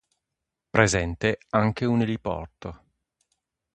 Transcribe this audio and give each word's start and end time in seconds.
Presente 0.71 1.41
anche 1.49 1.85
un 1.85 2.01
eliporto. 2.01 2.83